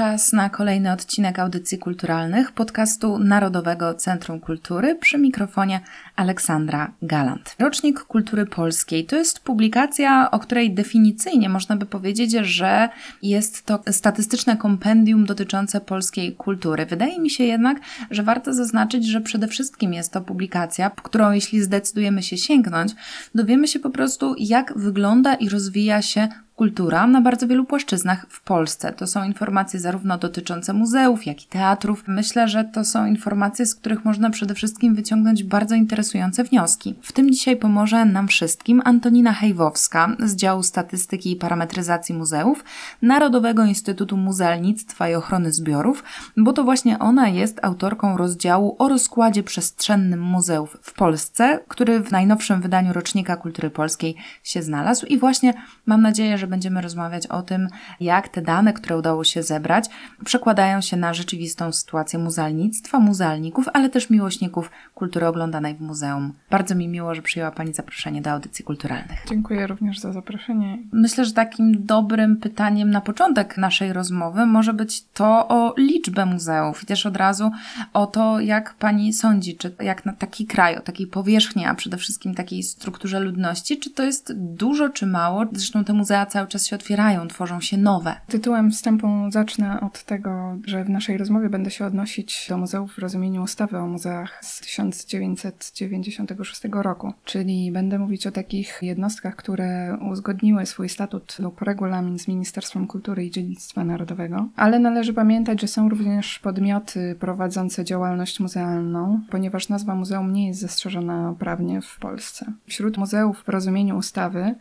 Czas 0.00 0.32
na 0.32 0.50
kolejny 0.50 0.92
odcinek 0.92 1.38
audycji 1.38 1.78
kulturalnych 1.78 2.52
podcastu 2.52 3.18
Narodowego 3.18 3.94
Centrum 3.94 4.40
Kultury 4.40 4.94
przy 4.94 5.18
mikrofonie 5.18 5.80
Aleksandra 6.16 6.92
Galant. 7.02 7.56
Rocznik 7.58 8.00
Kultury 8.00 8.46
Polskiej 8.46 9.06
to 9.06 9.16
jest 9.16 9.40
publikacja, 9.40 10.30
o 10.30 10.38
której 10.38 10.74
definicyjnie 10.74 11.48
można 11.48 11.76
by 11.76 11.86
powiedzieć, 11.86 12.30
że 12.32 12.88
jest 13.22 13.66
to 13.66 13.80
statystyczne 13.90 14.56
kompendium 14.56 15.26
dotyczące 15.26 15.80
polskiej 15.80 16.34
kultury. 16.34 16.86
Wydaje 16.86 17.20
mi 17.20 17.30
się 17.30 17.44
jednak, 17.44 17.80
że 18.10 18.22
warto 18.22 18.54
zaznaczyć, 18.54 19.06
że 19.06 19.20
przede 19.20 19.48
wszystkim 19.48 19.94
jest 19.94 20.12
to 20.12 20.20
publikacja, 20.20 20.90
którą 20.90 21.32
jeśli 21.32 21.62
zdecydujemy 21.62 22.22
się 22.22 22.36
sięgnąć, 22.36 22.92
dowiemy 23.34 23.68
się 23.68 23.78
po 23.78 23.90
prostu, 23.90 24.34
jak 24.38 24.78
wygląda 24.78 25.34
i 25.34 25.48
rozwija 25.48 26.02
się 26.02 26.28
kultura 26.60 27.06
na 27.06 27.20
bardzo 27.20 27.46
wielu 27.46 27.64
płaszczyznach 27.64 28.26
w 28.28 28.42
Polsce. 28.42 28.92
To 28.92 29.06
są 29.06 29.24
informacje 29.24 29.80
zarówno 29.80 30.18
dotyczące 30.18 30.72
muzeów, 30.72 31.26
jak 31.26 31.42
i 31.42 31.46
teatrów. 31.46 32.04
Myślę, 32.06 32.48
że 32.48 32.64
to 32.64 32.84
są 32.84 33.06
informacje, 33.06 33.66
z 33.66 33.74
których 33.74 34.04
można 34.04 34.30
przede 34.30 34.54
wszystkim 34.54 34.94
wyciągnąć 34.94 35.44
bardzo 35.44 35.74
interesujące 35.74 36.44
wnioski. 36.44 36.94
W 37.02 37.12
tym 37.12 37.30
dzisiaj 37.32 37.56
pomoże 37.56 38.04
nam 38.04 38.28
wszystkim 38.28 38.82
Antonina 38.84 39.32
Hejwowska 39.32 40.16
z 40.18 40.36
działu 40.36 40.62
statystyki 40.62 41.32
i 41.32 41.36
parametryzacji 41.36 42.14
muzeów 42.14 42.64
Narodowego 43.02 43.64
Instytutu 43.64 44.16
Muzealnictwa 44.16 45.08
i 45.08 45.14
Ochrony 45.14 45.52
Zbiorów, 45.52 46.04
bo 46.36 46.52
to 46.52 46.64
właśnie 46.64 46.98
ona 46.98 47.28
jest 47.28 47.64
autorką 47.64 48.16
rozdziału 48.16 48.76
o 48.78 48.88
rozkładzie 48.88 49.42
przestrzennym 49.42 50.20
muzeów 50.20 50.76
w 50.82 50.94
Polsce, 50.94 51.60
który 51.68 52.00
w 52.00 52.12
najnowszym 52.12 52.60
wydaniu 52.60 52.92
Rocznika 52.92 53.36
Kultury 53.36 53.70
Polskiej 53.70 54.16
się 54.42 54.62
znalazł 54.62 55.06
i 55.06 55.18
właśnie 55.18 55.54
mam 55.86 56.02
nadzieję, 56.02 56.38
że 56.38 56.49
będziemy 56.50 56.80
rozmawiać 56.80 57.26
o 57.26 57.42
tym, 57.42 57.68
jak 58.00 58.28
te 58.28 58.42
dane, 58.42 58.72
które 58.72 58.98
udało 58.98 59.24
się 59.24 59.42
zebrać, 59.42 59.90
przekładają 60.24 60.80
się 60.80 60.96
na 60.96 61.14
rzeczywistą 61.14 61.72
sytuację 61.72 62.18
muzealnictwa, 62.18 62.98
muzealników, 62.98 63.68
ale 63.72 63.88
też 63.88 64.10
miłośników 64.10 64.70
kultury 64.94 65.26
oglądanej 65.26 65.74
w 65.74 65.80
muzeum. 65.80 66.32
Bardzo 66.50 66.74
mi 66.74 66.88
miło, 66.88 67.14
że 67.14 67.22
przyjęła 67.22 67.50
Pani 67.52 67.72
zaproszenie 67.72 68.22
do 68.22 68.30
audycji 68.30 68.64
kulturalnych. 68.64 69.24
Dziękuję 69.28 69.66
również 69.66 69.98
za 69.98 70.12
zaproszenie. 70.12 70.78
Myślę, 70.92 71.24
że 71.24 71.32
takim 71.32 71.86
dobrym 71.86 72.36
pytaniem 72.36 72.90
na 72.90 73.00
początek 73.00 73.56
naszej 73.56 73.92
rozmowy 73.92 74.46
może 74.46 74.74
być 74.74 75.04
to 75.04 75.48
o 75.48 75.74
liczbę 75.78 76.26
muzeów 76.26 76.82
i 76.82 76.86
też 76.86 77.06
od 77.06 77.16
razu 77.16 77.50
o 77.92 78.06
to, 78.06 78.40
jak 78.40 78.74
Pani 78.74 79.12
sądzi, 79.12 79.56
czy 79.56 79.74
jak 79.80 80.06
na 80.06 80.12
taki 80.12 80.46
kraj, 80.46 80.76
o 80.76 80.80
takiej 80.80 81.06
powierzchni, 81.06 81.64
a 81.64 81.74
przede 81.74 81.96
wszystkim 81.96 82.34
takiej 82.34 82.62
strukturze 82.62 83.20
ludności, 83.20 83.78
czy 83.78 83.90
to 83.90 84.02
jest 84.02 84.32
dużo, 84.36 84.88
czy 84.88 85.06
mało? 85.06 85.44
Zresztą 85.52 85.84
te 85.84 85.92
muzea 85.92 86.26
cały 86.26 86.39
czas 86.46 86.66
się 86.66 86.76
otwierają, 86.76 87.28
tworzą 87.28 87.60
się 87.60 87.76
nowe. 87.76 88.16
Tytułem 88.26 88.70
wstępu 88.70 89.06
zacznę 89.30 89.80
od 89.80 90.04
tego, 90.04 90.56
że 90.66 90.84
w 90.84 90.90
naszej 90.90 91.18
rozmowie 91.18 91.48
będę 91.48 91.70
się 91.70 91.86
odnosić 91.86 92.46
do 92.48 92.58
muzeów 92.58 92.94
w 92.94 92.98
rozumieniu 92.98 93.42
ustawy 93.42 93.78
o 93.78 93.86
muzeach 93.86 94.44
z 94.44 94.60
1996 94.60 96.62
roku, 96.72 97.12
czyli 97.24 97.72
będę 97.72 97.98
mówić 97.98 98.26
o 98.26 98.30
takich 98.30 98.78
jednostkach, 98.82 99.36
które 99.36 99.98
uzgodniły 100.10 100.66
swój 100.66 100.88
statut 100.88 101.38
lub 101.38 101.62
regulamin 101.62 102.18
z 102.18 102.28
Ministerstwem 102.28 102.86
Kultury 102.86 103.24
i 103.24 103.30
Dziedzictwa 103.30 103.84
Narodowego, 103.84 104.48
ale 104.56 104.78
należy 104.78 105.14
pamiętać, 105.14 105.60
że 105.60 105.68
są 105.68 105.88
również 105.88 106.38
podmioty 106.38 107.16
prowadzące 107.20 107.84
działalność 107.84 108.40
muzealną, 108.40 109.20
ponieważ 109.30 109.68
nazwa 109.68 109.94
muzeum 109.94 110.32
nie 110.32 110.48
jest 110.48 110.60
zastrzeżona 110.60 111.34
prawnie 111.38 111.82
w 111.82 111.98
Polsce. 111.98 112.52
Wśród 112.66 112.98
muzeów 112.98 113.42
w 113.44 113.48
rozumieniu 113.48 113.96
ustawy 113.96 114.54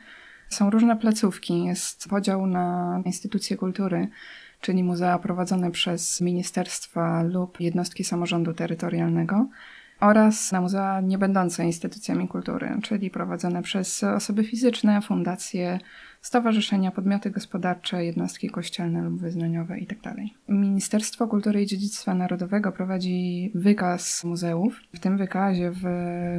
są 0.49 0.69
różne 0.69 0.97
placówki, 0.97 1.63
jest 1.65 2.07
podział 2.09 2.47
na 2.47 3.01
instytucje 3.05 3.57
kultury, 3.57 4.07
czyli 4.61 4.83
muzea 4.83 5.19
prowadzone 5.19 5.71
przez 5.71 6.21
ministerstwa 6.21 7.23
lub 7.23 7.59
jednostki 7.59 8.03
samorządu 8.03 8.53
terytorialnego 8.53 9.47
oraz 9.99 10.51
na 10.51 10.61
muzea 10.61 11.01
nie 11.01 11.17
będące 11.17 11.65
instytucjami 11.65 12.27
kultury, 12.27 12.77
czyli 12.83 13.11
prowadzone 13.11 13.61
przez 13.61 14.03
osoby 14.03 14.43
fizyczne, 14.43 15.01
fundacje, 15.01 15.79
stowarzyszenia, 16.21 16.91
podmioty 16.91 17.31
gospodarcze, 17.31 18.05
jednostki 18.05 18.49
kościelne 18.49 19.01
lub 19.01 19.21
wyznaniowe 19.21 19.79
itd. 19.79 20.01
Tak 20.01 20.15
Ministerstwo 20.47 21.27
Kultury 21.27 21.61
i 21.61 21.65
Dziedzictwa 21.65 22.13
Narodowego 22.13 22.71
prowadzi 22.71 23.51
wykaz 23.55 24.23
muzeów. 24.23 24.81
W 24.93 24.99
tym 24.99 25.17
wykazie 25.17 25.71
w 25.71 25.83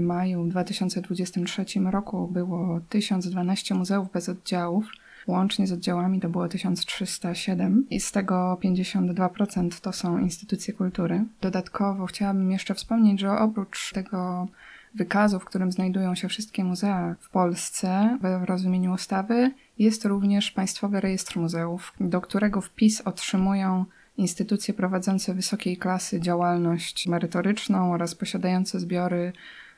maju 0.00 0.46
2023 0.46 1.64
roku 1.90 2.28
było 2.28 2.80
1012 2.88 3.74
muzeów 3.74 4.12
bez 4.12 4.28
oddziałów. 4.28 4.86
Łącznie 5.30 5.66
z 5.66 5.72
oddziałami 5.72 6.20
to 6.20 6.28
było 6.28 6.48
1307 6.48 7.86
i 7.90 8.00
z 8.00 8.12
tego 8.12 8.58
52% 8.62 9.80
to 9.80 9.92
są 9.92 10.18
instytucje 10.18 10.74
kultury. 10.74 11.24
Dodatkowo 11.40 12.06
chciałabym 12.06 12.50
jeszcze 12.50 12.74
wspomnieć, 12.74 13.20
że 13.20 13.30
oprócz 13.30 13.92
tego 13.92 14.48
wykazu, 14.94 15.40
w 15.40 15.44
którym 15.44 15.72
znajdują 15.72 16.14
się 16.14 16.28
wszystkie 16.28 16.64
muzea 16.64 17.14
w 17.20 17.30
Polsce 17.30 18.18
w 18.40 18.44
rozumieniu 18.44 18.92
ustawy, 18.92 19.50
jest 19.78 20.04
również 20.04 20.50
Państwowy 20.50 21.00
Rejestr 21.00 21.38
Muzeów, 21.38 21.92
do 22.00 22.20
którego 22.20 22.60
wpis 22.60 23.00
otrzymują 23.00 23.84
instytucje 24.16 24.74
prowadzące 24.74 25.34
wysokiej 25.34 25.76
klasy 25.76 26.20
działalność 26.20 27.06
merytoryczną 27.06 27.92
oraz 27.92 28.14
posiadające 28.14 28.80
zbiory 28.80 29.32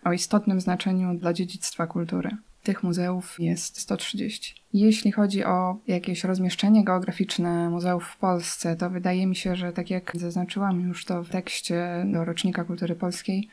o 0.04 0.12
istotnym 0.12 0.60
znaczeniu 0.60 1.18
dla 1.18 1.32
dziedzictwa 1.32 1.86
kultury. 1.86 2.36
Tych 2.62 2.82
muzeów 2.82 3.40
jest 3.40 3.80
130. 3.80 4.62
Jeśli 4.72 5.12
chodzi 5.12 5.44
o 5.44 5.76
jakieś 5.86 6.24
rozmieszczenie 6.24 6.84
geograficzne 6.84 7.70
muzeów 7.70 8.04
w 8.04 8.16
Polsce, 8.16 8.76
to 8.76 8.90
wydaje 8.90 9.26
mi 9.26 9.36
się, 9.36 9.56
że 9.56 9.72
tak 9.72 9.90
jak 9.90 10.12
zaznaczyłam 10.14 10.80
już 10.80 11.04
to 11.04 11.22
w 11.22 11.28
tekście 11.28 12.06
do 12.12 12.24
Rocznika 12.24 12.64
Kultury 12.64 12.94
Polskiej, 12.94 13.48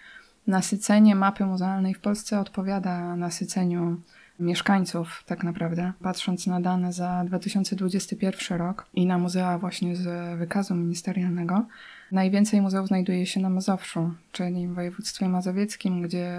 nasycenie 0.47 1.15
mapy 1.15 1.45
muzealnej 1.45 1.93
w 1.93 1.99
Polsce 1.99 2.39
odpowiada 2.39 3.15
nasyceniu 3.15 4.01
mieszkańców, 4.39 5.23
tak 5.25 5.43
naprawdę. 5.43 5.93
Patrząc 6.01 6.47
na 6.47 6.61
dane 6.61 6.93
za 6.93 7.23
2021 7.25 8.57
rok 8.57 8.85
i 8.93 9.05
na 9.05 9.17
muzea 9.17 9.57
właśnie 9.57 9.95
z 9.95 10.37
wykazu 10.39 10.75
ministerialnego, 10.75 11.65
najwięcej 12.11 12.61
muzeów 12.61 12.87
znajduje 12.87 13.25
się 13.25 13.39
na 13.39 13.49
Mazowszu, 13.49 14.13
czyli 14.31 14.67
w 14.67 14.73
województwie 14.73 15.29
mazowieckim, 15.29 16.01
gdzie 16.01 16.31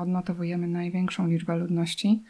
odnotowujemy 0.00 0.68
największą 0.68 1.26
liczbę 1.26 1.56
ludności. 1.56 2.22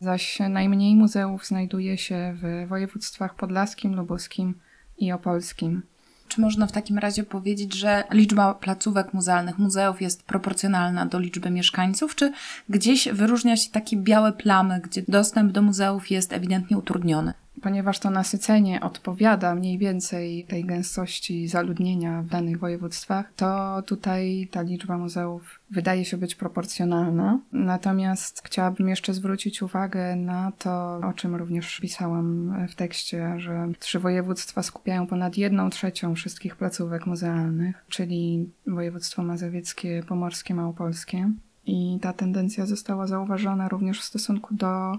Zaś 0.00 0.38
najmniej 0.50 0.96
muzeów 0.96 1.46
znajduje 1.46 1.98
się 1.98 2.36
w 2.42 2.68
województwach 2.68 3.34
podlaskim, 3.34 3.94
lubuskim 3.94 4.54
i 4.98 5.12
opolskim. 5.12 5.82
Czy 6.28 6.40
można 6.40 6.66
w 6.66 6.72
takim 6.72 6.98
razie 6.98 7.24
powiedzieć, 7.24 7.74
że 7.74 8.04
liczba 8.10 8.54
placówek 8.54 9.14
muzealnych, 9.14 9.58
muzeów 9.58 10.02
jest 10.02 10.22
proporcjonalna 10.22 11.06
do 11.06 11.18
liczby 11.18 11.50
mieszkańców, 11.50 12.14
czy 12.14 12.32
gdzieś 12.68 13.08
wyróżnia 13.08 13.56
się 13.56 13.70
takie 13.70 13.96
białe 13.96 14.32
plamy, 14.32 14.80
gdzie 14.84 15.02
dostęp 15.08 15.52
do 15.52 15.62
muzeów 15.62 16.10
jest 16.10 16.32
ewidentnie 16.32 16.78
utrudniony? 16.78 17.34
Ponieważ 17.64 17.98
to 17.98 18.10
nasycenie 18.10 18.80
odpowiada 18.80 19.54
mniej 19.54 19.78
więcej 19.78 20.44
tej 20.44 20.64
gęstości 20.64 21.48
zaludnienia 21.48 22.22
w 22.22 22.26
danych 22.26 22.58
województwach, 22.58 23.32
to 23.36 23.82
tutaj 23.86 24.48
ta 24.50 24.62
liczba 24.62 24.98
muzeów 24.98 25.60
wydaje 25.70 26.04
się 26.04 26.16
być 26.16 26.34
proporcjonalna. 26.34 27.38
Natomiast 27.52 28.42
chciałabym 28.44 28.88
jeszcze 28.88 29.14
zwrócić 29.14 29.62
uwagę 29.62 30.16
na 30.16 30.52
to, 30.58 31.00
o 31.08 31.12
czym 31.12 31.34
również 31.34 31.80
pisałam 31.80 32.56
w 32.68 32.74
tekście, 32.74 33.34
że 33.40 33.68
trzy 33.78 33.98
województwa 33.98 34.62
skupiają 34.62 35.06
ponad 35.06 35.36
jedną 35.36 35.70
trzecią 35.70 36.14
wszystkich 36.14 36.56
placówek 36.56 37.06
muzealnych, 37.06 37.84
czyli 37.88 38.50
województwo 38.66 39.22
mazowieckie, 39.22 40.02
pomorskie, 40.08 40.54
małopolskie. 40.54 41.30
I 41.66 41.98
ta 42.02 42.12
tendencja 42.12 42.66
została 42.66 43.06
zauważona 43.06 43.68
również 43.68 44.00
w 44.00 44.04
stosunku 44.04 44.54
do 44.54 44.96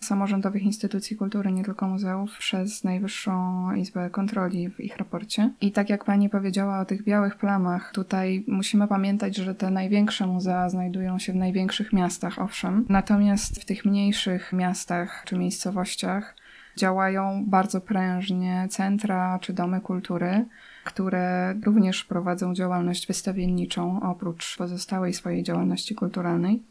samorządowych 0.00 0.62
instytucji 0.62 1.16
kultury, 1.16 1.52
nie 1.52 1.64
tylko 1.64 1.88
muzeów, 1.88 2.38
przez 2.38 2.84
Najwyższą 2.84 3.72
Izbę 3.74 4.10
Kontroli 4.10 4.70
w 4.70 4.80
ich 4.80 4.96
raporcie. 4.96 5.50
I 5.60 5.72
tak 5.72 5.90
jak 5.90 6.04
pani 6.04 6.28
powiedziała 6.28 6.80
o 6.80 6.84
tych 6.84 7.04
białych 7.04 7.36
plamach, 7.36 7.92
tutaj 7.92 8.44
musimy 8.48 8.88
pamiętać, 8.88 9.36
że 9.36 9.54
te 9.54 9.70
największe 9.70 10.26
muzea 10.26 10.68
znajdują 10.68 11.18
się 11.18 11.32
w 11.32 11.36
największych 11.36 11.92
miastach, 11.92 12.38
owszem, 12.38 12.84
natomiast 12.88 13.60
w 13.60 13.64
tych 13.64 13.84
mniejszych 13.84 14.52
miastach 14.52 15.22
czy 15.26 15.38
miejscowościach 15.38 16.36
działają 16.76 17.44
bardzo 17.46 17.80
prężnie 17.80 18.66
centra 18.70 19.38
czy 19.38 19.52
domy 19.52 19.80
kultury, 19.80 20.44
które 20.84 21.54
również 21.64 22.04
prowadzą 22.04 22.54
działalność 22.54 23.06
wystawienniczą 23.06 24.00
oprócz 24.02 24.56
pozostałej 24.56 25.12
swojej 25.12 25.42
działalności 25.42 25.94
kulturalnej 25.94 26.62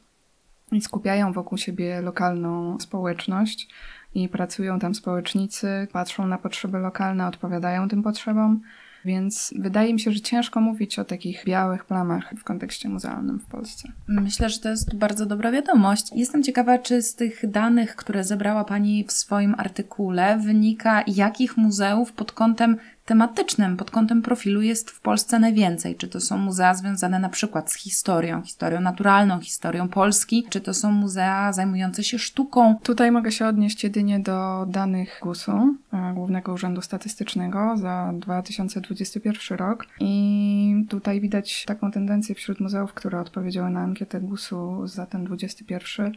i 0.75 0.81
skupiają 0.81 1.33
wokół 1.33 1.57
siebie 1.57 2.01
lokalną 2.01 2.79
społeczność 2.79 3.69
i 4.15 4.29
pracują 4.29 4.79
tam 4.79 4.95
społecznicy, 4.95 5.87
patrzą 5.91 6.27
na 6.27 6.37
potrzeby 6.37 6.79
lokalne, 6.79 7.27
odpowiadają 7.27 7.89
tym 7.89 8.03
potrzebom. 8.03 8.61
Więc 9.05 9.53
wydaje 9.57 9.93
mi 9.93 9.99
się, 9.99 10.11
że 10.11 10.21
ciężko 10.21 10.61
mówić 10.61 10.99
o 10.99 11.05
takich 11.05 11.45
białych 11.45 11.85
plamach 11.85 12.33
w 12.37 12.43
kontekście 12.43 12.89
muzealnym 12.89 13.39
w 13.39 13.45
Polsce. 13.45 13.91
Myślę, 14.07 14.49
że 14.49 14.59
to 14.59 14.69
jest 14.69 14.95
bardzo 14.95 15.25
dobra 15.25 15.51
wiadomość. 15.51 16.07
Jestem 16.15 16.43
ciekawa, 16.43 16.77
czy 16.77 17.01
z 17.01 17.15
tych 17.15 17.51
danych, 17.51 17.95
które 17.95 18.23
zebrała 18.23 18.63
Pani 18.63 19.05
w 19.07 19.11
swoim 19.11 19.55
artykule, 19.57 20.37
wynika, 20.37 21.03
jakich 21.07 21.57
muzeów 21.57 22.13
pod 22.13 22.31
kątem 22.31 22.77
tematycznym 23.05 23.77
pod 23.77 23.91
kątem 23.91 24.21
profilu 24.21 24.61
jest 24.61 24.91
w 24.91 25.01
Polsce 25.01 25.39
najwięcej. 25.39 25.95
Czy 25.95 26.07
to 26.07 26.19
są 26.19 26.37
muzea 26.37 26.73
związane 26.73 27.19
na 27.19 27.29
przykład 27.29 27.71
z 27.71 27.75
historią, 27.75 28.41
historią 28.41 28.81
naturalną, 28.81 29.39
historią 29.39 29.89
Polski, 29.89 30.45
czy 30.49 30.61
to 30.61 30.73
są 30.73 30.91
muzea 30.91 31.53
zajmujące 31.53 32.03
się 32.03 32.19
sztuką. 32.19 32.75
Tutaj 32.83 33.11
mogę 33.11 33.31
się 33.31 33.47
odnieść 33.47 33.83
jedynie 33.83 34.19
do 34.19 34.65
danych 34.69 35.19
GUS-u, 35.23 35.75
e, 35.93 36.13
Głównego 36.13 36.53
Urzędu 36.53 36.81
Statystycznego 36.81 37.77
za 37.77 38.11
2021 38.13 39.57
rok 39.57 39.87
i 39.99 40.74
tutaj 40.89 41.21
widać 41.21 41.65
taką 41.65 41.91
tendencję 41.91 42.35
wśród 42.35 42.59
muzeów, 42.59 42.93
które 42.93 43.19
odpowiedziały 43.19 43.69
na 43.69 43.79
ankietę 43.79 44.21
GUS-u 44.21 44.87
za 44.87 45.05
ten 45.05 45.25
21 45.25 46.13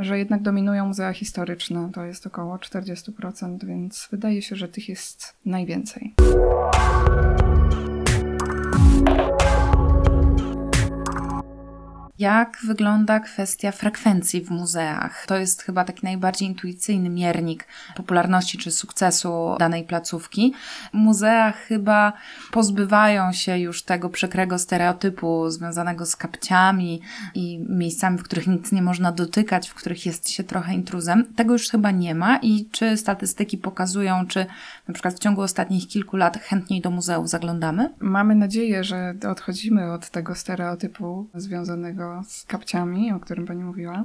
że 0.00 0.18
jednak 0.18 0.42
dominują 0.42 0.86
muzea 0.86 1.12
historyczne, 1.12 1.90
to 1.92 2.04
jest 2.04 2.26
około 2.26 2.56
40%, 2.56 3.64
więc 3.64 4.08
wydaje 4.10 4.42
się, 4.42 4.56
że 4.56 4.68
tych 4.68 4.88
jest 4.88 5.36
najwięcej. 5.44 6.14
Jak 12.20 12.58
wygląda 12.66 13.20
kwestia 13.20 13.72
frekwencji 13.72 14.40
w 14.40 14.50
muzeach? 14.50 15.26
To 15.26 15.36
jest 15.36 15.62
chyba 15.62 15.84
taki 15.84 16.00
najbardziej 16.04 16.48
intuicyjny 16.48 17.10
miernik 17.10 17.66
popularności 17.96 18.58
czy 18.58 18.70
sukcesu 18.70 19.56
danej 19.58 19.84
placówki. 19.84 20.54
Muzea 20.92 21.52
chyba 21.52 22.12
pozbywają 22.50 23.32
się 23.32 23.58
już 23.58 23.82
tego 23.82 24.08
przekrego 24.08 24.58
stereotypu 24.58 25.50
związanego 25.50 26.06
z 26.06 26.16
kapciami 26.16 27.00
i 27.34 27.58
miejscami, 27.68 28.18
w 28.18 28.22
których 28.22 28.46
nic 28.46 28.72
nie 28.72 28.82
można 28.82 29.12
dotykać, 29.12 29.68
w 29.68 29.74
których 29.74 30.06
jest 30.06 30.30
się 30.30 30.44
trochę 30.44 30.74
intruzem. 30.74 31.34
Tego 31.36 31.52
już 31.52 31.68
chyba 31.68 31.90
nie 31.90 32.14
ma 32.14 32.38
i 32.42 32.68
czy 32.70 32.96
statystyki 32.96 33.58
pokazują, 33.58 34.26
czy 34.26 34.46
na 34.88 34.94
przykład 34.94 35.14
w 35.14 35.18
ciągu 35.18 35.40
ostatnich 35.40 35.88
kilku 35.88 36.16
lat 36.16 36.38
chętniej 36.38 36.80
do 36.80 36.90
muzeów 36.90 37.28
zaglądamy? 37.28 37.94
Mamy 38.00 38.34
nadzieję, 38.34 38.84
że 38.84 39.14
odchodzimy 39.28 39.92
od 39.92 40.10
tego 40.10 40.34
stereotypu 40.34 41.28
związanego 41.34 42.09
z 42.26 42.44
kapciami, 42.44 43.12
o 43.12 43.20
którym 43.20 43.46
Pani 43.46 43.64
mówiła. 43.64 44.04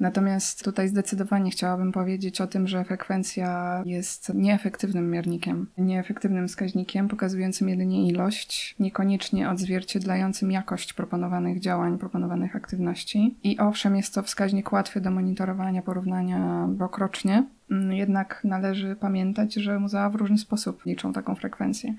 Natomiast 0.00 0.64
tutaj 0.64 0.88
zdecydowanie 0.88 1.50
chciałabym 1.50 1.92
powiedzieć 1.92 2.40
o 2.40 2.46
tym, 2.46 2.68
że 2.68 2.84
frekwencja 2.84 3.82
jest 3.86 4.34
nieefektywnym 4.34 5.10
miernikiem, 5.10 5.66
nieefektywnym 5.78 6.48
wskaźnikiem, 6.48 7.08
pokazującym 7.08 7.68
jedynie 7.68 8.08
ilość, 8.08 8.76
niekoniecznie 8.78 9.50
odzwierciedlającym 9.50 10.50
jakość 10.50 10.92
proponowanych 10.92 11.60
działań, 11.60 11.98
proponowanych 11.98 12.56
aktywności. 12.56 13.36
I 13.42 13.58
owszem, 13.58 13.96
jest 13.96 14.14
to 14.14 14.22
wskaźnik 14.22 14.72
łatwy 14.72 15.00
do 15.00 15.10
monitorowania, 15.10 15.82
porównania 15.82 16.68
rokrocznie, 16.78 17.44
jednak 17.90 18.40
należy 18.44 18.96
pamiętać, 18.96 19.54
że 19.54 19.78
muzea 19.78 20.10
w 20.10 20.14
różny 20.14 20.38
sposób 20.38 20.86
liczą 20.86 21.12
taką 21.12 21.34
frekwencję. 21.34 21.94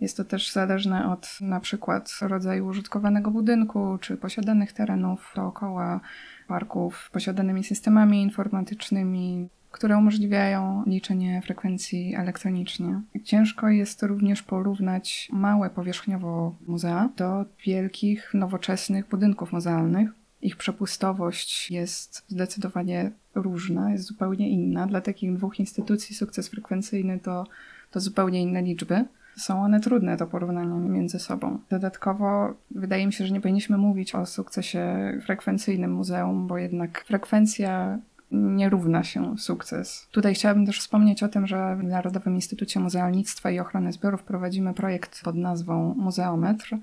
Jest 0.00 0.16
to 0.16 0.24
też 0.24 0.52
zależne 0.52 1.12
od 1.12 1.38
na 1.40 1.60
przykład 1.60 2.10
rodzaju 2.20 2.66
użytkowanego 2.66 3.30
budynku 3.30 3.98
czy 4.00 4.16
posiadanych 4.16 4.72
terenów 4.72 5.32
dookoła 5.36 6.00
parków, 6.48 7.10
posiadanymi 7.12 7.64
systemami 7.64 8.22
informatycznymi, 8.22 9.48
które 9.70 9.98
umożliwiają 9.98 10.82
liczenie 10.86 11.42
frekwencji 11.42 12.14
elektronicznie. 12.14 13.00
Ciężko 13.24 13.68
jest 13.68 14.02
również 14.02 14.42
porównać 14.42 15.28
małe 15.32 15.70
powierzchniowo 15.70 16.54
muzea 16.66 17.08
do 17.16 17.44
wielkich, 17.66 18.34
nowoczesnych 18.34 19.08
budynków 19.08 19.52
muzealnych. 19.52 20.10
Ich 20.42 20.56
przepustowość 20.56 21.70
jest 21.70 22.24
zdecydowanie 22.28 23.10
różna, 23.34 23.92
jest 23.92 24.04
zupełnie 24.04 24.48
inna. 24.48 24.86
Dla 24.86 25.00
takich 25.00 25.34
dwóch 25.34 25.60
instytucji 25.60 26.16
sukces 26.16 26.48
frekwencyjny 26.48 27.18
to, 27.18 27.46
to 27.90 28.00
zupełnie 28.00 28.42
inne 28.42 28.62
liczby 28.62 29.04
są 29.38 29.62
one 29.62 29.80
trudne 29.80 30.16
do 30.16 30.26
porównania 30.26 30.74
między 30.74 31.18
sobą. 31.18 31.58
Dodatkowo 31.70 32.54
wydaje 32.70 33.06
mi 33.06 33.12
się, 33.12 33.26
że 33.26 33.34
nie 33.34 33.40
powinniśmy 33.40 33.78
mówić 33.78 34.14
o 34.14 34.26
sukcesie 34.26 35.12
frekwencyjnym 35.26 35.92
muzeum, 35.92 36.46
bo 36.46 36.58
jednak 36.58 37.04
frekwencja 37.04 37.98
nie 38.30 38.68
równa 38.68 39.02
się 39.02 39.38
sukces. 39.38 40.08
Tutaj 40.10 40.34
chciałabym 40.34 40.66
też 40.66 40.80
wspomnieć 40.80 41.22
o 41.22 41.28
tym, 41.28 41.46
że 41.46 41.76
w 41.76 41.84
Narodowym 41.84 42.34
Instytucie 42.34 42.80
Muzealnictwa 42.80 43.50
i 43.50 43.58
Ochrony 43.58 43.92
Zbiorów 43.92 44.22
prowadzimy 44.22 44.74
projekt 44.74 45.22
pod 45.22 45.36
nazwą 45.36 45.94
Muzeometr, 45.94 46.76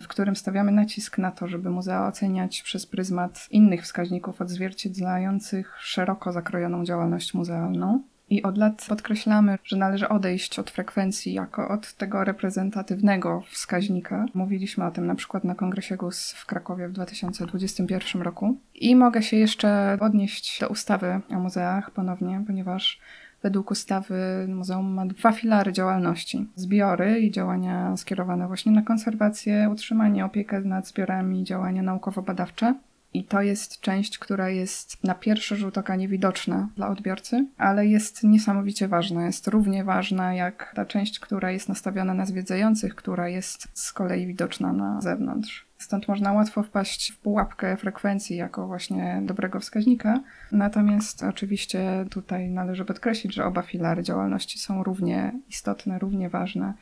w 0.00 0.08
którym 0.08 0.36
stawiamy 0.36 0.72
nacisk 0.72 1.18
na 1.18 1.30
to, 1.30 1.48
żeby 1.48 1.70
muzea 1.70 2.06
oceniać 2.06 2.62
przez 2.62 2.86
pryzmat 2.86 3.46
innych 3.50 3.82
wskaźników 3.82 4.40
odzwierciedlających 4.40 5.76
szeroko 5.80 6.32
zakrojoną 6.32 6.84
działalność 6.84 7.34
muzealną. 7.34 8.02
I 8.30 8.42
od 8.42 8.58
lat 8.58 8.86
podkreślamy, 8.88 9.58
że 9.64 9.76
należy 9.76 10.08
odejść 10.08 10.58
od 10.58 10.70
frekwencji 10.70 11.32
jako 11.32 11.68
od 11.68 11.92
tego 11.94 12.24
reprezentatywnego 12.24 13.42
wskaźnika. 13.50 14.26
Mówiliśmy 14.34 14.84
o 14.84 14.90
tym 14.90 15.06
na 15.06 15.14
przykład 15.14 15.44
na 15.44 15.54
kongresie 15.54 15.96
GUS 15.96 16.32
w 16.32 16.46
Krakowie 16.46 16.88
w 16.88 16.92
2021 16.92 18.22
roku. 18.22 18.58
I 18.74 18.96
mogę 18.96 19.22
się 19.22 19.36
jeszcze 19.36 19.98
odnieść 20.00 20.60
do 20.60 20.68
ustawy 20.68 21.20
o 21.30 21.34
muzeach 21.34 21.90
ponownie, 21.90 22.44
ponieważ 22.46 23.00
według 23.42 23.70
ustawy 23.70 24.46
muzeum 24.48 24.94
ma 24.94 25.06
dwa 25.06 25.32
filary 25.32 25.72
działalności: 25.72 26.46
zbiory 26.54 27.20
i 27.20 27.30
działania 27.30 27.96
skierowane 27.96 28.46
właśnie 28.46 28.72
na 28.72 28.82
konserwację, 28.82 29.68
utrzymanie, 29.72 30.24
opiekę 30.24 30.60
nad 30.60 30.88
zbiorami, 30.88 31.44
działania 31.44 31.82
naukowo-badawcze. 31.82 32.74
I 33.14 33.24
to 33.24 33.42
jest 33.42 33.80
część, 33.80 34.18
która 34.18 34.48
jest 34.48 35.04
na 35.04 35.14
pierwszy 35.14 35.56
rzut 35.56 35.78
oka 35.78 35.96
niewidoczna 35.96 36.68
dla 36.76 36.88
odbiorcy, 36.88 37.46
ale 37.58 37.86
jest 37.86 38.24
niesamowicie 38.24 38.88
ważna. 38.88 39.26
Jest 39.26 39.48
równie 39.48 39.84
ważna 39.84 40.34
jak 40.34 40.72
ta 40.76 40.86
część, 40.86 41.20
która 41.20 41.50
jest 41.50 41.68
nastawiona 41.68 42.14
na 42.14 42.26
zwiedzających, 42.26 42.94
która 42.94 43.28
jest 43.28 43.68
z 43.74 43.92
kolei 43.92 44.26
widoczna 44.26 44.72
na 44.72 45.00
zewnątrz. 45.00 45.68
Stąd 45.78 46.08
można 46.08 46.32
łatwo 46.32 46.62
wpaść 46.62 47.12
w 47.12 47.18
pułapkę 47.18 47.76
frekwencji 47.76 48.36
jako 48.36 48.66
właśnie 48.66 49.22
dobrego 49.24 49.60
wskaźnika. 49.60 50.20
Natomiast 50.52 51.22
oczywiście 51.22 52.06
tutaj 52.10 52.48
należy 52.48 52.84
podkreślić, 52.84 53.34
że 53.34 53.44
oba 53.44 53.62
filary 53.62 54.02
działalności 54.02 54.58
są 54.58 54.82
równie 54.82 55.32
istotne, 55.48 55.98
równie 55.98 56.28
ważne 56.30 56.74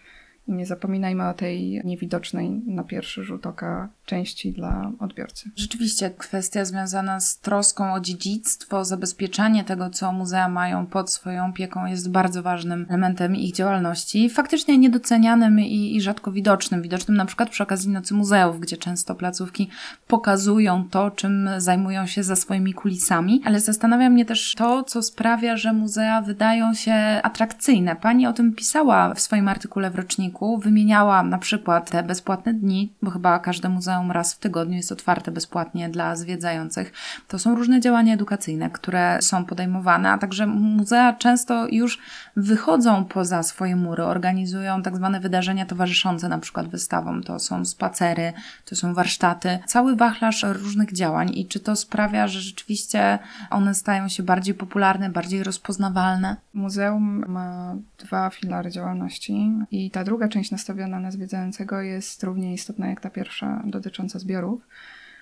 nie 0.48 0.66
zapominajmy 0.66 1.28
o 1.28 1.34
tej 1.34 1.80
niewidocznej 1.84 2.50
na 2.66 2.84
pierwszy 2.84 3.24
rzut 3.24 3.46
oka 3.46 3.88
części 4.04 4.52
dla 4.52 4.92
odbiorcy. 4.98 5.50
Rzeczywiście, 5.56 6.10
kwestia 6.10 6.64
związana 6.64 7.20
z 7.20 7.38
troską 7.38 7.92
o 7.92 8.00
dziedzictwo, 8.00 8.84
zabezpieczanie 8.84 9.64
tego, 9.64 9.90
co 9.90 10.12
muzea 10.12 10.48
mają 10.48 10.86
pod 10.86 11.10
swoją 11.10 11.46
opieką, 11.46 11.86
jest 11.86 12.10
bardzo 12.10 12.42
ważnym 12.42 12.86
elementem 12.88 13.36
ich 13.36 13.54
działalności. 13.54 14.30
Faktycznie 14.30 14.78
niedocenianym 14.78 15.60
i, 15.60 15.96
i 15.96 16.00
rzadko 16.00 16.32
widocznym. 16.32 16.82
Widocznym 16.82 17.16
na 17.16 17.26
przykład 17.26 17.50
przy 17.50 17.62
okazji 17.62 17.90
Nocy 17.90 18.14
Muzeów, 18.14 18.60
gdzie 18.60 18.76
często 18.76 19.14
placówki 19.14 19.68
pokazują 20.06 20.88
to, 20.90 21.10
czym 21.10 21.48
zajmują 21.58 22.06
się 22.06 22.22
za 22.22 22.36
swoimi 22.36 22.74
kulisami. 22.74 23.42
Ale 23.44 23.60
zastanawia 23.60 24.10
mnie 24.10 24.24
też 24.24 24.54
to, 24.54 24.84
co 24.84 25.02
sprawia, 25.02 25.56
że 25.56 25.72
muzea 25.72 26.22
wydają 26.22 26.74
się 26.74 26.94
atrakcyjne. 27.22 27.96
Pani 27.96 28.26
o 28.26 28.32
tym 28.32 28.52
pisała 28.52 29.14
w 29.14 29.20
swoim 29.20 29.48
artykule 29.48 29.90
w 29.90 29.94
roczniku 29.94 30.35
odcinku 30.36 30.58
wymieniała 30.58 31.22
na 31.22 31.38
przykład 31.38 31.90
te 31.90 32.02
bezpłatne 32.02 32.54
dni, 32.54 32.92
bo 33.02 33.10
chyba 33.10 33.38
każde 33.38 33.68
muzeum 33.68 34.12
raz 34.12 34.34
w 34.34 34.38
tygodniu 34.38 34.76
jest 34.76 34.92
otwarte 34.92 35.30
bezpłatnie 35.30 35.88
dla 35.88 36.16
zwiedzających. 36.16 36.92
To 37.28 37.38
są 37.38 37.54
różne 37.54 37.80
działania 37.80 38.14
edukacyjne, 38.14 38.70
które 38.70 39.18
są 39.20 39.44
podejmowane, 39.44 40.10
a 40.10 40.18
także 40.18 40.46
muzea 40.46 41.12
często 41.12 41.68
już 41.68 41.98
wychodzą 42.36 43.04
poza 43.04 43.42
swoje 43.42 43.76
mury, 43.76 44.04
organizują 44.04 44.82
tak 44.82 44.96
zwane 44.96 45.20
wydarzenia 45.20 45.66
towarzyszące 45.66 46.28
na 46.28 46.38
przykład 46.38 46.68
wystawom. 46.68 47.22
To 47.22 47.38
są 47.38 47.64
spacery, 47.64 48.32
to 48.64 48.76
są 48.76 48.94
warsztaty, 48.94 49.58
cały 49.66 49.96
wachlarz 49.96 50.42
różnych 50.42 50.92
działań 50.92 51.30
i 51.34 51.46
czy 51.46 51.60
to 51.60 51.76
sprawia, 51.76 52.28
że 52.28 52.40
rzeczywiście 52.40 53.18
one 53.50 53.74
stają 53.74 54.08
się 54.08 54.22
bardziej 54.22 54.54
popularne, 54.54 55.10
bardziej 55.10 55.42
rozpoznawalne? 55.42 56.36
Muzeum 56.54 57.24
ma 57.28 57.74
dwa 57.98 58.30
filary 58.30 58.70
działalności 58.70 59.50
i 59.70 59.90
ta 59.90 60.04
druga 60.04 60.25
część 60.28 60.50
nastawiona 60.50 61.00
na 61.00 61.10
zwiedzającego 61.10 61.80
jest 61.80 62.22
równie 62.22 62.54
istotna 62.54 62.86
jak 62.86 63.00
ta 63.00 63.10
pierwsza 63.10 63.62
dotycząca 63.64 64.18
zbiorów. 64.18 64.62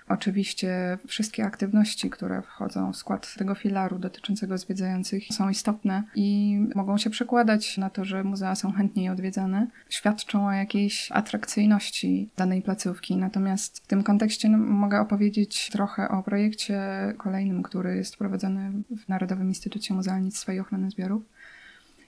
Oczywiście 0.09 0.99
wszystkie 1.07 1.45
aktywności, 1.45 2.11
które 2.11 2.43
wchodzą 2.43 2.93
w 2.93 2.97
skład 2.97 3.35
tego 3.35 3.55
filaru 3.55 3.99
dotyczącego 3.99 4.59
zwiedzających 4.59 5.25
są 5.31 5.49
istotne 5.49 6.03
i 6.15 6.59
mogą 6.75 6.99
się 6.99 7.11
przekładać 7.11 7.79
na 7.79 7.91
to, 7.91 8.05
że 8.05 8.25
muzea 8.25 8.55
są 8.55 8.73
chętniej 8.73 9.09
odwiedzane, 9.09 9.67
świadczą 9.89 10.47
o 10.47 10.53
jakiejś 10.53 11.13
atrakcyjności 11.13 12.29
danej 12.37 12.63
placówki. 12.63 13.17
Natomiast 13.17 13.79
w 13.79 13.87
tym 13.87 14.03
kontekście 14.03 14.49
no, 14.49 14.59
mogę 14.59 15.01
opowiedzieć 15.01 15.71
trochę 15.71 16.09
o 16.09 16.23
projekcie 16.23 16.81
kolejnym, 17.19 17.63
który 17.63 17.97
jest 17.97 18.17
prowadzony 18.17 18.73
w 19.05 19.09
Narodowym 19.09 19.49
Instytucie 19.49 19.95
Muzealnictwa 19.95 20.53
i 20.53 20.61
Ochrony 20.61 20.91
Zbiorów 20.91 21.23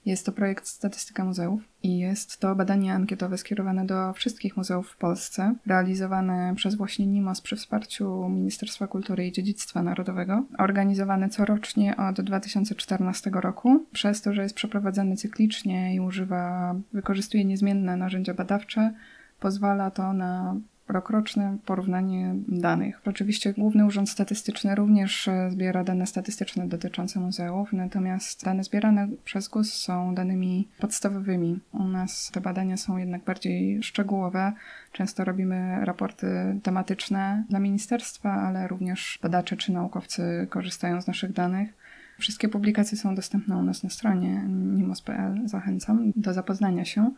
Jest 0.06 0.26
to 0.26 0.32
projekt 0.32 0.66
Statystyka 0.66 1.24
Muzeów 1.24 1.60
i 1.82 1.98
jest 1.98 2.40
to 2.40 2.54
badanie 2.54 2.94
ankietowe 2.94 3.38
skierowane 3.38 3.86
do 3.86 4.12
wszystkich 4.12 4.56
muzeów 4.56 4.90
w 4.90 4.96
Polsce, 4.96 5.54
realizowane 5.66 6.52
przez 6.56 6.74
właśnie 6.74 7.06
NIMOS 7.06 7.40
przy 7.40 7.56
wsparciu 7.56 8.28
Ministerstwa 8.28 8.86
Kultury 8.86 9.26
i 9.26 9.32
Dziedzictwa 9.32 9.82
Narodowego, 9.82 10.44
organizowane 10.58 11.28
corocznie 11.28 11.96
od 11.96 12.20
2014 12.20 13.30
roku. 13.30 13.84
Przez 13.92 14.22
to, 14.22 14.32
że 14.32 14.42
jest 14.42 14.54
przeprowadzany 14.54 15.16
cyklicznie 15.16 15.94
i 15.94 16.00
używa, 16.00 16.74
wykorzystuje 16.92 17.44
niezmienne 17.44 17.96
narzędzia 17.96 18.34
badawcze, 18.34 18.94
pozwala 19.40 19.90
to 19.90 20.12
na 20.12 20.56
rokroczne 20.88 21.58
porównanie 21.64 22.34
danych. 22.48 23.00
Oczywiście 23.06 23.52
Główny 23.52 23.86
Urząd 23.86 24.10
Statystyczny 24.10 24.74
również 24.74 25.28
e, 25.28 25.50
zbiera 25.50 25.84
dane 25.84 26.06
statystyczne 26.06 26.68
dotyczące 26.68 27.20
muzeów, 27.20 27.72
natomiast 27.72 28.44
dane 28.44 28.64
zbierane 28.64 29.08
przez 29.24 29.48
GUS 29.48 29.72
są 29.72 30.14
danymi 30.14 30.68
podstawowymi. 30.78 31.60
U 31.72 31.84
nas 31.84 32.30
te 32.32 32.40
badania 32.40 32.76
są 32.76 32.96
jednak 32.96 33.24
bardziej 33.24 33.82
szczegółowe. 33.82 34.52
Często 34.92 35.24
robimy 35.24 35.84
raporty 35.84 36.26
tematyczne 36.62 37.44
dla 37.48 37.58
ministerstwa, 37.58 38.32
ale 38.32 38.68
również 38.68 39.18
badacze 39.22 39.56
czy 39.56 39.72
naukowcy 39.72 40.46
korzystają 40.50 41.02
z 41.02 41.06
naszych 41.06 41.32
danych. 41.32 41.86
Wszystkie 42.18 42.48
publikacje 42.48 42.98
są 42.98 43.14
dostępne 43.14 43.56
u 43.56 43.62
nas 43.62 43.82
na 43.82 43.90
stronie 43.90 44.44
nimos.pl. 44.48 45.48
Zachęcam 45.48 46.12
do 46.16 46.34
zapoznania 46.34 46.84
się. 46.84 47.10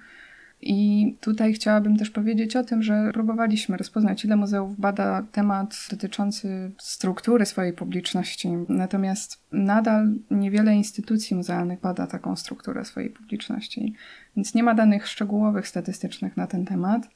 I 0.60 1.14
tutaj 1.20 1.52
chciałabym 1.52 1.96
też 1.96 2.10
powiedzieć 2.10 2.56
o 2.56 2.64
tym, 2.64 2.82
że 2.82 3.10
próbowaliśmy 3.12 3.76
rozpoznać, 3.76 4.24
ile 4.24 4.36
muzeów 4.36 4.80
bada 4.80 5.22
temat 5.32 5.86
dotyczący 5.90 6.70
struktury 6.78 7.46
swojej 7.46 7.72
publiczności. 7.72 8.48
Natomiast 8.68 9.40
nadal 9.52 10.14
niewiele 10.30 10.74
instytucji 10.74 11.36
muzealnych 11.36 11.80
bada 11.80 12.06
taką 12.06 12.36
strukturę 12.36 12.84
swojej 12.84 13.10
publiczności, 13.10 13.94
więc 14.36 14.54
nie 14.54 14.62
ma 14.62 14.74
danych 14.74 15.08
szczegółowych, 15.08 15.68
statystycznych 15.68 16.36
na 16.36 16.46
ten 16.46 16.64
temat. 16.64 17.08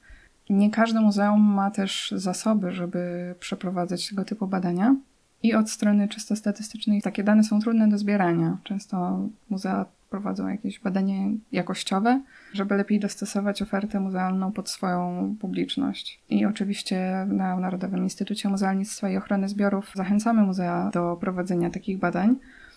Nie 0.51 0.71
każde 0.71 1.01
muzeum 1.01 1.41
ma 1.41 1.71
też 1.71 2.15
zasoby, 2.17 2.73
żeby 2.73 3.35
przeprowadzać 3.41 4.09
tego 4.09 4.25
typu 4.25 4.47
badania. 4.47 4.97
I 5.43 5.55
od 5.55 5.71
strony 5.71 6.09
czysto 6.09 6.37
statystycznej 6.37 7.03
takie 7.03 7.25
dane 7.25 7.45
są 7.45 7.61
trudne 7.61 7.89
do 7.89 7.99
zbierania. 7.99 8.59
Często 8.65 9.29
muzea 9.51 9.87
prowadzą 10.12 10.49
jakieś 10.49 10.81
badanie 10.81 11.31
jakościowe, 11.52 12.21
żeby 12.52 12.76
lepiej 12.76 13.00
dostosować 13.00 13.62
ofertę 13.62 14.00
muzealną 14.00 14.52
pod 14.52 14.71
swoją 14.71 15.35
publiczność. 15.40 16.21
I 16.31 16.47
oczywiście 16.47 17.26
na 17.28 17.57
Narodowym 17.57 18.02
Instytucie 18.02 18.49
Muzealnictwa 18.49 19.11
i 19.11 19.16
Ochrony 19.16 19.49
Zbiorów 19.49 19.92
zachęcamy 19.95 20.42
muzea 20.42 20.90
do 20.92 21.16
prowadzenia 21.21 21.71
takich 21.71 21.99
badań 21.99 22.37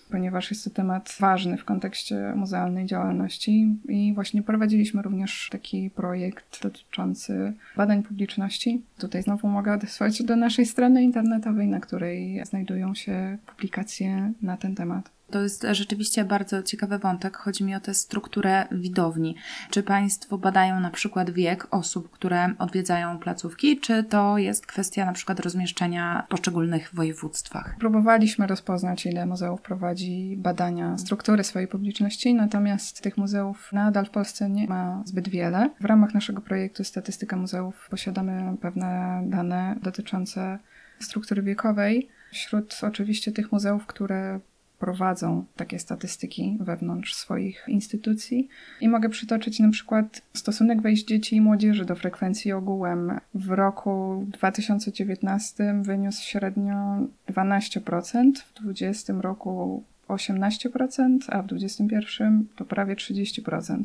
ponieważ 0.10 0.52
jest 0.52 0.64
to 0.64 0.70
temat 0.70 1.16
ważny 1.20 1.58
w 1.58 1.66
kontekście 1.66 2.34
muzealnej 2.36 2.86
działalności 2.86 3.76
i 3.90 4.14
właśnie 4.14 4.44
prowadziliśmy 4.44 5.02
również 5.02 5.50
taki 5.52 5.90
projekt 5.90 6.64
dotyczący 6.64 7.54
badań 7.78 8.04
publiczności. 8.04 8.82
Tutaj 8.98 9.24
znowu 9.24 9.48
mogę 9.48 9.74
odesłać 9.74 10.24
do 10.24 10.36
naszej 10.36 10.66
strony 10.66 11.04
internetowej, 11.04 11.68
na 11.68 11.80
której 11.80 12.42
znajdują 12.46 12.96
się 12.96 13.38
publikacje 13.46 14.32
na 14.42 14.58
ten 14.58 14.76
temat. 14.76 15.16
To 15.36 15.42
jest 15.42 15.68
rzeczywiście 15.72 16.26
bardzo 16.26 16.64
ciekawy 16.64 17.00
wątek. 17.00 17.38
Chodzi 17.38 17.64
mi 17.64 17.76
o 17.76 17.80
tę 17.80 17.94
strukturę 17.94 18.68
widowni. 18.72 19.36
Czy 19.70 19.84
Państwo 19.84 20.38
badają 20.38 20.80
na 20.80 20.90
przykład 20.90 21.30
wiek 21.30 21.68
osób, 21.72 22.12
które 22.12 22.54
odwiedzają 22.60 23.20
placówki, 23.20 23.80
czy 23.80 24.04
to 24.04 24.38
jest 24.38 24.66
kwestia 24.66 25.06
na 25.06 25.14
przykład 25.14 25.40
rozmieszczenia 25.40 26.24
w 26.28 26.30
poszczególnych 26.30 26.90
województwach? 26.94 27.76
Próbowaliśmy 27.80 28.48
rozpoznać, 28.48 29.06
ile 29.06 29.26
muzeów 29.26 29.62
prowadzi 29.62 30.36
badania 30.38 30.98
struktury 30.98 31.44
swojej 31.44 31.68
publiczności, 31.68 32.34
natomiast 32.34 33.02
tych 33.02 33.18
muzeów 33.18 33.70
nadal 33.74 34.06
w 34.06 34.10
Polsce 34.10 34.50
nie 34.50 34.68
ma 34.68 35.02
zbyt 35.06 35.30
wiele. 35.30 35.70
W 35.82 35.86
ramach 35.86 36.14
naszego 36.14 36.42
projektu 36.42 36.84
Statystyka 36.84 37.36
Muzeów 37.38 37.88
posiadamy 37.90 38.58
pewne 38.58 39.22
dane 39.26 39.76
dotyczące 39.82 40.60
struktury 41.00 41.42
wiekowej. 41.42 42.10
Wśród 42.32 42.80
oczywiście 42.84 43.32
tych 43.32 43.52
muzeów, 43.52 43.86
które 43.86 44.40
prowadzą 44.80 45.46
takie 45.56 45.80
statystyki 45.80 46.58
wewnątrz 46.60 47.16
swoich 47.16 47.66
instytucji. 47.68 48.48
I 48.82 48.90
mogę 48.90 49.10
przytoczyć 49.10 49.60
na 49.60 49.70
przykład 49.70 50.22
stosunek 50.34 50.82
wejść 50.82 51.06
dzieci 51.06 51.36
i 51.36 51.42
młodzieży 51.42 51.86
do 51.86 51.96
frekwencji 51.96 52.52
ogółem. 52.52 53.20
W 53.34 53.50
roku 53.50 54.26
2019 54.28 55.82
wyniósł 55.82 56.24
średnio 56.24 56.98
12%, 57.30 58.32
w 58.36 58.62
2020 58.62 59.14
roku 59.22 59.84
18%, 60.08 61.18
a 61.30 61.42
w 61.42 61.48
2021 61.48 62.48
to 62.56 62.66
prawie 62.66 62.96
30%. 62.96 63.84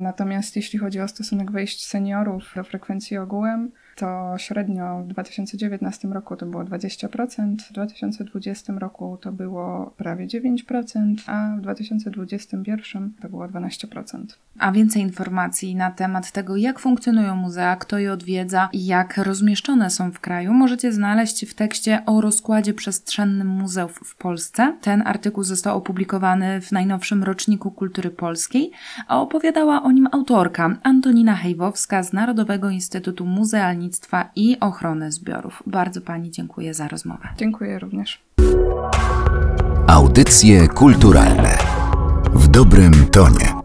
Natomiast 0.00 0.56
jeśli 0.56 0.78
chodzi 0.78 1.00
o 1.00 1.08
stosunek 1.08 1.50
wejść 1.50 1.86
seniorów 1.86 2.52
do 2.56 2.64
frekwencji 2.64 3.16
ogółem, 3.18 3.70
to 3.96 4.34
średnio 4.38 5.02
w 5.02 5.06
2019 5.06 6.08
roku 6.08 6.36
to 6.36 6.46
było 6.46 6.64
20%, 6.64 7.56
w 7.56 7.72
2020 7.72 8.72
roku 8.78 9.18
to 9.20 9.32
było 9.32 9.94
prawie 9.96 10.26
9%, 10.26 11.14
a 11.26 11.56
w 11.56 11.60
2021 11.60 13.12
to 13.22 13.28
było 13.28 13.48
12%. 13.48 14.20
A 14.58 14.72
więcej 14.72 15.02
informacji 15.02 15.74
na 15.74 15.90
temat 15.90 16.32
tego, 16.32 16.56
jak 16.56 16.78
funkcjonują 16.78 17.36
muzea, 17.36 17.76
kto 17.76 17.98
je 17.98 18.12
odwiedza 18.12 18.68
i 18.72 18.86
jak 18.86 19.16
rozmieszczone 19.16 19.90
są 19.90 20.12
w 20.12 20.20
kraju, 20.20 20.52
możecie 20.52 20.92
znaleźć 20.92 21.46
w 21.46 21.54
tekście 21.54 22.02
o 22.06 22.20
rozkładzie 22.20 22.74
przestrzennym 22.74 23.48
muzeów 23.48 24.00
w 24.04 24.16
Polsce. 24.16 24.76
Ten 24.80 25.02
artykuł 25.06 25.44
został 25.44 25.78
opublikowany 25.78 26.60
w 26.60 26.72
najnowszym 26.72 27.24
roczniku 27.24 27.70
kultury 27.70 28.10
polskiej, 28.10 28.70
a 29.08 29.20
opowiadała 29.20 29.82
o 29.82 29.92
nim 29.92 30.08
autorka 30.12 30.76
Antonina 30.82 31.34
Hejwowska 31.34 32.02
z 32.02 32.12
Narodowego 32.12 32.70
Instytutu 32.70 33.26
Muzealnictwa 33.26 33.85
i 34.36 34.60
Ochrony 34.60 35.12
Zbiorów. 35.12 35.62
Bardzo 35.66 36.00
Pani 36.00 36.30
dziękuję 36.30 36.74
za 36.74 36.88
rozmowę. 36.88 37.28
Dziękuję 37.38 37.78
również. 37.78 38.22
Audycje 39.86 40.68
kulturalne 40.68 41.58
w 42.34 42.48
dobrym 42.48 42.92
tonie. 43.06 43.55